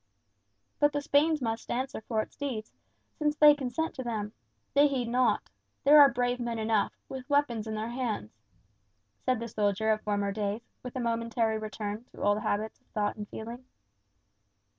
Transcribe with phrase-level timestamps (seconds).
[0.79, 2.73] "But the Spains must answer for its deeds,
[3.19, 4.33] since they consent to them.
[4.73, 5.51] They heed not.
[5.83, 8.31] There are brave men enough, with weapons in their hands,"
[9.19, 13.15] said the soldier of former days, with a momentary return to old habits of thought
[13.15, 13.63] and feeling.